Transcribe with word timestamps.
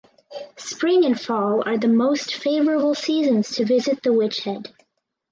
Spring 0.57 1.05
and 1.05 1.21
fall 1.21 1.61
are 1.63 1.77
the 1.77 1.87
most 1.87 2.33
favorable 2.33 2.95
seasons 2.95 3.51
to 3.51 3.65
visit 3.65 4.01
The 4.01 4.11
Witch 4.11 4.39
Head. 4.39 4.73